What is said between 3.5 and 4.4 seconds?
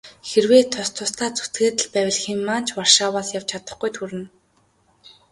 чадахгүйд хүрнэ.